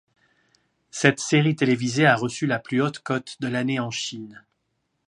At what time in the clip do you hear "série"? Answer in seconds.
1.19-1.55